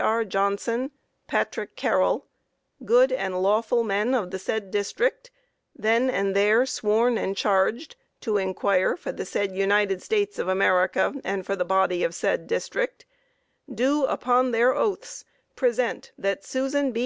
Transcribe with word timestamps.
R. 0.00 0.24
Johnson, 0.24 0.92
Patrick 1.26 1.74
Carroll, 1.74 2.24
good 2.84 3.10
and 3.10 3.42
lawful 3.42 3.82
men 3.82 4.14
of 4.14 4.30
the 4.30 4.38
said 4.38 4.70
District, 4.70 5.28
then 5.74 6.08
and 6.08 6.36
there 6.36 6.64
sworn 6.66 7.18
and 7.18 7.36
charged 7.36 7.96
to 8.20 8.36
inquire 8.36 8.96
for 8.96 9.10
the 9.10 9.26
said 9.26 9.56
United 9.56 10.00
States 10.00 10.38
of 10.38 10.46
America, 10.46 11.14
and 11.24 11.44
for 11.44 11.56
the 11.56 11.64
body 11.64 12.04
of 12.04 12.14
said 12.14 12.46
District, 12.46 13.06
do, 13.68 14.04
upon 14.04 14.52
their 14.52 14.72
oaths, 14.72 15.24
present, 15.56 16.12
that 16.16 16.44
Susan 16.44 16.92
B. 16.92 16.96